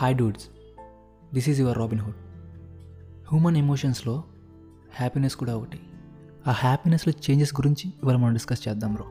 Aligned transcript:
Hi 0.00 0.16
dudes 0.16 0.48
this 1.34 1.48
is 1.48 1.60
your 1.60 1.78
Robin Hood 1.78 2.14
human 3.28 3.56
ఎమోషన్స్లో 3.56 4.24
happiness 4.94 5.36
కూడా 5.36 5.56
ఒకటి. 5.56 5.80
ఆ 6.48 6.50
హ్యాపీనెస్లో 6.50 7.14
చేంజెస్ 7.30 7.54
గురించి 7.54 7.88
ఇవాళ 7.88 8.16
మనం 8.16 8.32
డిస్కస్ 8.32 8.68
చేద్దాం 8.68 8.94
బ్రో 8.94 9.04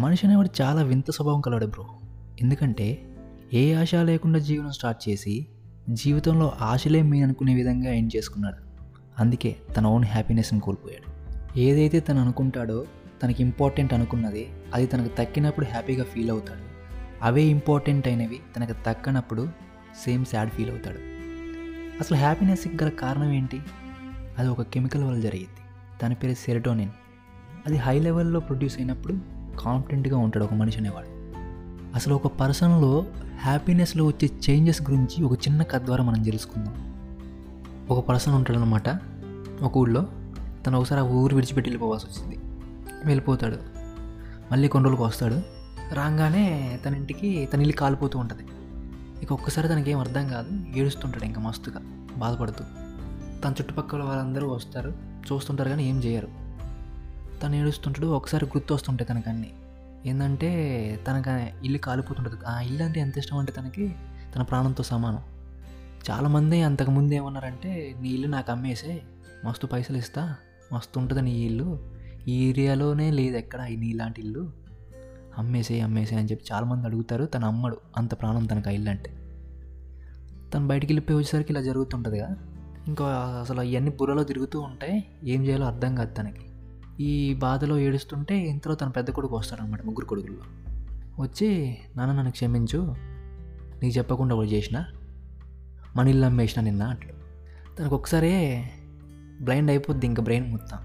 మనిషి 0.00 0.26
అనేవాడు 0.26 0.62
చాలా 0.62 0.82
వింత 0.82 1.10
స్వభావం 1.10 1.40
కలవాడు 1.40 1.66
బ్రో 1.66 1.86
ఎందుకంటే 2.40 3.16
ఏ 3.52 3.74
ఆశ 3.74 3.94
లేకుండా 3.94 4.38
జీవనం 4.38 4.72
స్టార్ట్ 4.72 5.08
చేసి 5.08 5.46
జీవితంలో 5.90 6.52
ఆశలే 6.60 7.02
మీ 7.02 7.22
అనుకునే 7.22 7.54
విధంగా 7.54 7.92
ఎండ్ 7.92 8.16
చేసుకున్నాడు. 8.16 8.56
అందుకే 9.18 9.56
తన 9.76 9.86
ఓన్ 9.86 10.04
హ్యాపీనెస్ని 10.04 10.60
కోల్పోయాడు. 10.60 11.38
ఏదైతే 11.58 12.00
తను 12.00 12.20
అనుకుంటాడో 12.20 12.86
తనకి 13.22 13.42
ఇంపార్టెంట్ 13.42 13.94
అనుకున్నది 13.94 14.48
అది 14.74 14.86
తనకు 14.86 15.16
తక్కినప్పుడు 15.18 15.66
హ్యాపీగా 15.66 16.04
ఫీల్ 16.04 16.30
అవుతాడు. 16.30 16.60
అవే 17.24 17.42
ఇంపార్టెంట్ 17.42 18.08
అయినవి 18.08 18.40
తనకు 18.56 18.72
తక్కనప్పుడు 18.72 19.67
సేమ్ 20.04 20.24
సాడ్ 20.24 20.50
ఫీల్ 20.50 20.70
అవుతాడు. 20.70 20.98
అసలు 22.00 22.16
హ్యాపీనెస్కి 22.16 22.84
గల 22.84 22.88
కారణం 22.88 23.32
ఏంటి? 23.32 23.60
అది 24.38 24.48
ఒక 24.48 24.62
కెమికల్ 24.62 25.04
వల్ల 25.04 25.20
జరిగింది. 25.20 25.60
దాని 26.02 26.14
పేరు 26.14 26.34
సెరటోనిన్. 26.34 26.90
అది 27.66 27.76
హై 27.76 27.98
లెవెల్లో 27.98 28.40
ప్రొడ్యూస్ 28.40 28.78
అయినప్పుడు 28.78 29.18
కాన్ఫిడెంట్గా 29.60 30.18
ఉంటాడు 30.18 30.44
ఒక 30.44 30.54
మనిషి 30.54 30.78
అనేవాడు. 30.78 31.08
అసలు 31.94 32.14
ఒక 32.14 32.26
పర్సన్లో 32.26 33.06
హ్యాపీనెస్లో 33.40 34.06
వచ్చే 34.06 34.30
చేంజెస్ 34.50 34.82
గురించి 34.82 35.24
ఒక 35.24 35.32
చిన్న 35.32 35.62
కథ 35.62 35.84
ద్వారా 35.84 36.04
మనం 36.04 36.22
తెలుసుకుందాం. 36.22 36.88
ఒక 37.90 38.06
పర్సన్ 38.06 38.34
ఉంటాడనమాట 38.34 38.88
ఒక 39.62 39.76
ఊళ్ళో 39.76 40.08
తను 40.66 40.78
ఒకసారి 40.78 41.00
ఆ 41.00 41.04
ఊరు 41.04 41.34
విడిచిపెట్టి 41.34 41.70
వెళ్ళిపోవాల్సి 41.70 42.06
వచ్చింది. 42.06 42.38
వెళ్ళిపోతాడు. 43.04 43.56
మళ్ళీ 44.52 44.68
కొన్ని 44.68 44.90
రోజులకు 44.90 45.08
వస్తాడు. 45.08 45.42
రాగానే 45.94 46.78
తన 46.84 46.94
ఇంటికి 46.94 47.48
తన 47.52 47.60
ఇల్లు 47.60 47.76
కాలిపోతూ 47.76 48.18
ఉంటుంది. 48.18 48.42
ఇక 49.22 49.32
ఒక్కసారి 49.32 49.68
తనకి 49.68 49.90
ఏం 49.90 49.98
అర్థం 49.98 50.28
కాదు 50.28 50.78
ఏడుస్తుంటాడు 50.78 51.24
ఇంకా 51.24 51.40
మస్తుగా 51.40 51.80
బాధపడుతూ. 52.16 52.64
తన 53.44 53.50
చుట్టుపక్కల 53.50 54.02
వాళ్ళందరూ 54.02 54.48
వస్తారు 54.48 54.90
చూస్తుంటారు 55.32 55.68
కానీ 55.68 55.88
ఏం 55.88 55.98
చేయరు. 55.98 56.28
తను 57.40 57.54
ఏడుస్తుంటాడు 57.54 58.06
ఒకసారి 58.06 58.46
గుర్తు 58.46 58.74
వస్తుంటాయి 58.74 59.08
తనకు 59.08 59.28
అన్నీ. 59.28 59.52
ఏంటంటే 60.06 60.50
తనకు 61.08 61.64
ఇల్లు 61.64 61.78
కాలిపోతుంటుంది. 61.78 62.36
ఆ 62.46 62.60
ఇల్లు 62.60 62.82
అంటే 62.82 63.00
ఎంత 63.00 63.18
ఇష్టం 63.18 63.38
అంటే 63.38 63.52
తనకి 63.52 63.94
తన 64.36 64.42
ప్రాణంతో 64.42 64.82
సమానం. 64.82 65.22
చాలామంది 66.10 66.62
అంతకుముందు 66.62 67.14
ఏమన్నారంటే 67.14 67.94
నీ 68.00 68.08
ఇల్లు 68.08 68.26
నాకు 68.26 68.52
అమ్మేసే 68.52 69.02
మస్తు 69.44 69.66
పైసలు 69.66 69.96
ఇస్తా 69.96 70.36
మస్తు 70.72 70.98
ఉంటుంది 70.98 71.22
నీ 71.22 71.32
ఇల్లు. 71.32 71.92
ఈ 72.28 72.48
ఏరియాలోనే 72.48 73.10
లేదు 73.10 73.36
ఎక్కడ 73.36 73.60
నీ 73.60 73.86
ఇలాంటి 73.86 74.22
ఇల్లు. 74.22 74.67
అమ్మేసే 75.38 75.80
అమ్మేసే 75.80 76.16
అని 76.16 76.28
చెప్పి 76.28 76.44
చాలామంది 76.52 76.86
అడుగుతారు. 76.86 77.24
తను 77.24 77.46
అమ్మడు. 77.46 77.76
అంత 77.96 78.20
ప్రాణం 78.20 78.46
తనకు 78.46 78.68
ఆ 78.68 78.72
ఇల్లు 78.72 78.90
అంటే. 78.90 79.10
తను 80.54 80.66
బయటికి 80.66 80.92
వెళ్ళిపోయి 80.92 81.16
వచ్చేసరికి 81.16 81.52
ఇలా 81.52 81.62
జరుగుతుంటుంది 81.62 82.18
కదా. 82.18 82.36
ఇంకా 82.86 83.04
అసలు 83.40 83.60
అవన్నీ 83.60 83.90
బుర్రలో 83.90 84.24
తిరుగుతూ 84.24 84.60
ఉంటాయి 84.60 85.04
ఏం 85.24 85.44
చేయాలో 85.44 85.66
అర్థం 85.66 85.94
కాదు 85.94 86.14
తనకి. 86.14 86.40
ఈ 87.04 87.34
బాధలో 87.34 87.78
ఏడుస్తుంటే 87.78 88.38
ఇంతలో 88.38 88.74
తన 88.74 88.88
పెద్ద 88.88 89.10
కొడుకు 89.10 89.36
వస్తాడనమాట 89.36 89.84
ముగ్గురు 89.84 90.06
కొడుకుల్లో. 90.06 90.42
వచ్చి 91.22 91.78
నాన్న 91.96 92.12
నన్ను 92.12 92.30
క్షమించు. 92.30 92.94
నీకు 93.82 93.98
చెప్పకుండా 93.98 94.34
ఒకటి 94.34 94.48
చేసిన? 94.48 94.84
మన 95.96 96.08
ఇల్లు 96.08 96.26
అమ్మేసిన 96.26 96.62
నిన్న? 96.62 96.82
అంటాడు. 96.82 97.14
తనకు 97.76 97.94
ఒకసారి 97.94 98.62
బ్లైండ్ 99.40 99.70
అయిపోద్ది 99.70 100.06
ఇంకా 100.06 100.22
బ్రెయిన్ 100.22 100.50
మొత్తం. 100.50 100.78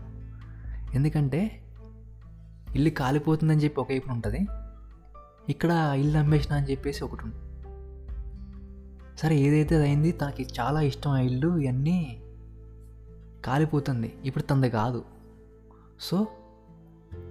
ఎందుకంటే 0.96 1.63
ఇల్లు 2.76 2.90
కాలిపోతుందని 2.90 3.64
చెప్పి 3.64 3.82
ఒక 3.82 3.92
వైపు 3.92 4.12
ఉంటుంది. 4.12 4.48
ఇక్కడ 5.50 5.94
ఇల్లు 5.98 6.18
అమ్మేసిన 6.18 6.56
అని 6.56 6.72
చెప్పేసి 6.72 7.04
ఒకటి 7.04 7.22
ఉంది. 7.26 7.36
సరే 9.20 9.36
ఏదైతే 9.36 9.76
అది 9.76 9.84
అయింది 9.84 10.12
తనకి 10.12 10.48
చాలా 10.60 10.82
ఇష్టం 10.82 11.12
ఆ 11.12 11.20
ఇల్లు 11.20 11.58
ఇవన్నీ 11.58 12.24
కాలిపోతుంది. 13.46 14.14
ఇప్పుడు 14.26 14.44
తనది 14.44 14.70
కాదు. 14.70 15.06
సో 16.00 16.28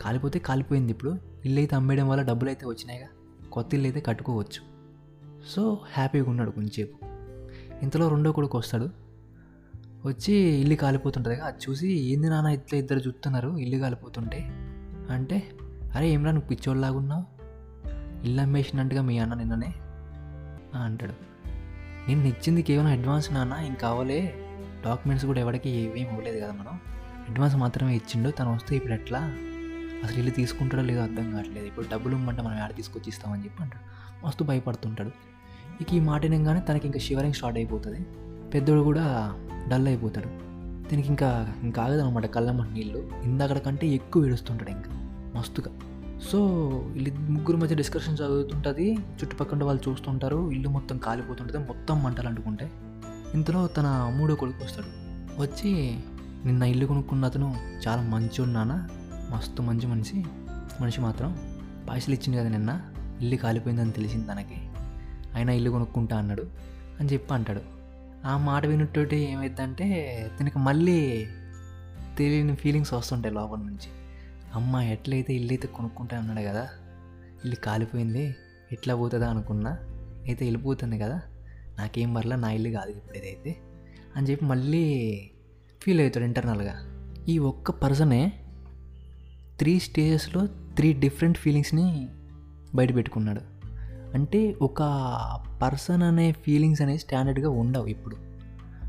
కాలిపోతే 0.03 0.39
కాలిపోయింది 0.39 0.93
ఇప్పుడు. 0.93 1.19
ఇల్లు 1.45 1.61
అయితే 1.61 1.77
అమ్మేయడం 1.77 2.09
వల్ల 2.09 2.23
డబ్బులు 2.23 2.51
అయితే 2.51 2.67
వచ్చినాయిగా. 2.67 3.07
కొత్త 3.53 3.75
ఇల్లు 3.75 3.87
అయితే 3.87 4.01
కట్టుకోవచ్చు. 4.01 4.73
సో 5.49 5.81
హ్యాపీగా 5.93 6.31
ఉన్నాడు 6.31 6.51
కొంచెంసేపు. 6.51 7.07
ఇంతలో 7.83 8.09
రెండో 8.09 8.33
కొడుకు 8.33 8.59
వస్తాడు. 8.59 8.89
వచ్చి 10.07 10.35
ఇల్లు 10.35 10.75
కాలిపోతుంటుంది 10.75 11.41
అది 11.41 11.71
చూసి 11.71 11.93
ఏంది 11.93 12.29
నాన్న 12.29 12.49
ఇట్లా 12.49 12.79
ఇద్దరు 12.79 12.99
చూస్తున్నారు? 12.99 13.59
ఇల్లు 13.59 13.79
కాలిపోతుంటే. 13.79 14.39
అంటే 15.11 15.51
అరే 15.95 16.11
ఏమరా 16.11 16.31
నువ్వు 16.31 16.49
పిచ్చోళ్ళలాగున్నావు? 16.49 17.43
ఇల్లు 18.25 18.43
అమ్మేసినట్టుగా 18.43 19.03
మీ 19.03 19.19
అన్న 19.19 19.35
నిన్ననే? 19.35 19.75
అంటాడు. 20.85 21.13
నేను 22.09 22.25
ఇచ్చింది 22.25 22.63
కేవలం 22.63 22.91
అడ్వాన్స్ 22.91 23.33
నాన్న 23.33 23.53
ఇంక 23.53 23.79
కావాలే. 23.79 24.35
డాక్యుమెంట్స్ 24.85 25.27
కూడా 25.27 25.41
ఎవరికి 25.41 25.71
ఏమీ 25.71 26.01
ఇవ్వలేదు 26.01 26.45
కదా 26.45 26.53
మనం. 26.53 26.81
అడ్వాన్స్ 27.29 27.57
మాత్రమే 27.57 27.97
ఇచ్చిండు 27.97 28.31
తను 28.31 28.55
వస్తే 28.55 28.77
ఇప్పుడు 28.77 28.93
ఎట్లా? 28.93 29.19
అసలు 30.05 30.17
ఇల్లు 30.17 30.31
తీసుకుంటాడో 30.31 30.83
లేదో 30.83 31.03
అర్థం 31.03 31.31
కావట్లేదు. 31.31 31.67
ఇప్పుడు 31.67 31.87
డబ్బులు 31.93 32.17
ఇమ్మంటే 32.17 32.43
మనం 32.43 32.57
ఆడ 32.57 32.75
తీసుకొచ్చి 32.75 33.09
ఇస్తామని 33.09 33.45
చెప్పి 33.45 33.63
అంటాడు. 33.63 34.03
మస్తు 34.27 34.45
భయపడుతుంటాడు. 34.45 35.11
ఇక 35.81 35.95
ఈ 35.95 36.01
మాట 36.01 36.23
వినగానే 36.23 36.61
తనకి 36.61 36.87
ఇంకా 36.87 36.99
షివరింగ్ 36.99 37.35
స్టార్ట్ 37.35 37.59
అయిపోతుంది. 37.59 38.07
పెద్దోడు 38.51 38.81
కూడా 38.81 39.33
డల్ 39.69 39.87
అయిపోతాడు. 39.87 40.52
దీనికి 40.93 41.09
ఇంకా 41.09 41.55
ఇంకా 41.63 41.83
ఆగదనమాట 41.83 42.27
కళ్ళమ్మ 42.27 42.65
నీళ్ళు. 42.65 43.11
ఇందాకడ 43.25 43.59
కంటే 43.59 43.89
ఎక్కువ 43.89 44.27
ఏడుస్తుంటాడు 44.27 44.71
ఇంకా 44.71 44.91
మస్తుగా. 45.37 45.71
సో 46.31 46.47
వీళ్ళు 46.85 47.21
ముగ్గురు 47.21 47.57
మధ్య 47.57 47.75
డిస్కషన్ 47.75 48.15
చదువుతుంటుంది 48.15 48.95
చుట్టుపక్కల 48.95 49.65
వాళ్ళు 49.65 49.91
చూస్తుంటారు. 49.91 50.51
ఇల్లు 50.51 50.69
మొత్తం 50.69 50.99
కాలిపోతుంటుంది. 50.99 51.67
మొత్తం 51.67 52.03
మంటలు 52.03 52.29
అంటుకుంటే 52.29 52.71
ఇంతలో 53.35 53.67
తన 53.67 54.15
మూడో 54.17 54.35
కొడుకు 54.35 54.65
వస్తాడు. 54.65 54.87
వచ్చి 55.43 55.99
నిన్న 56.45 56.63
ఇల్లు 56.63 56.87
కొనుక్కున్న 56.87 57.25
అతను 57.25 57.57
చాలా 57.89 58.03
మంచోడు 58.03 58.51
నాన్న. 58.51 58.89
మస్తు 59.35 59.63
మంచి 59.63 59.87
మనిషి. 59.87 60.25
మనిషి 60.81 61.01
మాత్రం 61.01 61.39
పైసలు 61.91 62.15
ఇచ్చింది 62.15 62.39
కదా 62.39 62.49
నిన్న. 62.49 62.81
ఇల్లు 63.21 63.37
కాలిపోయిందని 63.37 63.93
తెలిసింది 63.93 64.29
తనకి. 64.29 64.71
అయినా 65.35 65.53
ఇల్లు 65.53 65.71
కొనుక్కుంటా 65.71 66.17
అన్నాడు. 66.17 66.43
అని 67.01 67.09
చెప్పి 67.13 67.35
అంటాడు. 67.35 67.82
ఆ 68.27 68.39
మాట 68.39 68.67
వినుట్టోటి 68.67 69.17
ఏమైందంటే 69.17 69.87
తనకి 70.41 70.59
మళ్ళీ 70.59 71.27
తెలియని 72.19 72.57
ఫీలింగ్స్ 72.57 72.95
వస్తుంటాయి 72.95 73.35
లోపల 73.35 73.59
నుంచి. 73.59 73.89
అమ్మ 74.55 74.77
ఎట్లయితే 74.77 75.35
ఇల్లు 75.35 75.53
అయితే 75.53 75.67
కొనుక్కుంటా 75.67 76.19
అన్నాడు 76.19 76.47
కదా 76.47 76.69
ఇల్లు 77.45 77.57
కాలిపోయింది 77.57 78.37
ఎట్లా 78.73 78.95
పోతుందా 78.95 79.31
అనుకున్నా 79.31 79.71
అయితే 80.25 80.45
వెళ్ళిపోతుంది 80.45 80.99
కదా 80.99 81.23
నాకేం 81.79 82.15
పర్లా 82.15 82.37
నా 82.37 82.51
ఇల్లు 82.51 82.71
కాదు 82.71 82.91
ఇప్పుడు 82.91 83.19
ఇదైతే 83.19 83.57
అని 84.17 84.27
చెప్పి 84.31 84.45
మళ్ళీ 84.45 84.85
ఫీల్ 85.83 86.01
అవుతాడు 86.01 86.25
ఇంటర్నల్గా 86.25 86.75
ఈ 87.29 87.39
ఒక్క 87.39 87.71
పర్సనే 87.71 88.33
త్రీ 89.59 89.79
స్టేజెస్లో 89.79 90.47
త్రీ 90.47 90.93
డిఫరెంట్ 90.93 91.39
ఫీలింగ్స్ని 91.39 92.09
బయట 92.75 92.95
పెట్టుకున్నాడు. 92.95 93.62
అంటే 94.15 94.55
ఒక 94.63 94.83
పర్సన్ 95.63 96.03
అనే 96.03 96.33
ఫీలింగ్స్ 96.33 96.83
అనేవి 96.83 96.99
స్టాండర్డ్గా 96.99 97.51
ఉండవు 97.51 97.87
ఇప్పుడు. 97.87 98.17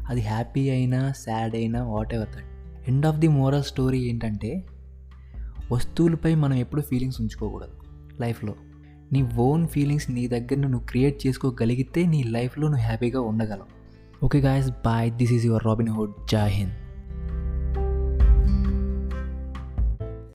అది 0.09 0.22
హ్యాపీ 0.22 0.69
అయినా 0.69 1.11
సాడ్ 1.11 1.56
అయినా 1.56 1.84
whatever 2.13 2.28
that. 2.28 2.89
End 2.89 3.06
of 3.06 3.17
the 3.17 3.28
moral 3.28 3.63
story 3.63 4.00
ఏంటంటే 4.00 4.63
వస్తువులపై 5.72 6.35
మనం 6.35 6.53
ఎప్పుడు 6.53 6.81
ఫీలింగ్స్ 6.81 7.22
ఉంచుకోకూడదు 7.22 7.73
లైఫ్లో. 8.22 8.56
నీ 9.12 9.29
ఓన్ 9.38 9.67
ఫీలింగ్స్ 9.67 10.12
నీ 10.12 10.28
దగ్గర 10.28 10.56
నువ్వు 10.56 10.88
క్రియేట్ 10.88 11.28
చేసుకోగలిగితే 11.28 12.06
నీ 12.06 12.23
లైఫ్లో 12.23 12.67
నువ్వు 12.67 12.85
హ్యాపీగా 12.85 13.22
ఉండగలవు. 13.22 13.83
Okay 14.25 14.39
guys 14.39 14.69
bye 14.69 15.12
this 15.12 15.33
is 15.33 15.45
your 15.45 15.63
Robin 15.66 15.89
Hood 15.89 16.12
జై 16.31 16.50
హింద్ 16.50 16.82